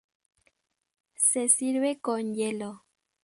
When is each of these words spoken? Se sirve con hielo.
Se 1.13 1.47
sirve 1.47 1.99
con 2.01 2.33
hielo. 2.33 2.85